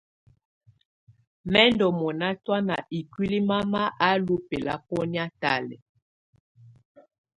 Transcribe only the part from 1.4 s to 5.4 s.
Mɛ̀ ndù mɔna tɔ̀ána ikuili mama á lú bɛlabɔnɛ̀á